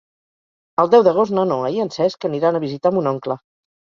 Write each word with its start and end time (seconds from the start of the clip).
El 0.83 0.87
deu 0.93 1.03
d'agost 1.07 1.33
na 1.39 1.43
Noa 1.51 1.69
i 1.77 1.77
en 1.85 1.93
Cesc 1.97 2.27
aniran 2.29 2.57
a 2.57 2.61
visitar 2.63 2.93
mon 2.97 3.11
oncle. 3.15 3.37